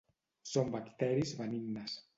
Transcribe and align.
Són 0.53 0.73
bacteris 0.77 1.37
benignes. 1.45 1.99